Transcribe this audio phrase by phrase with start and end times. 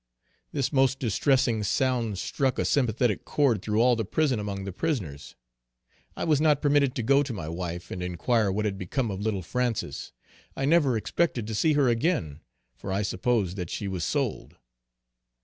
[0.51, 5.35] This most distressing sound struck a sympathetic chord through all the prison among the prisoners.
[6.17, 9.21] I was not permitted to go to my wife and inquire what had become of
[9.21, 10.11] little Frances.
[10.57, 12.39] I never expected to see her again,
[12.75, 14.57] for I supposed that she was sold.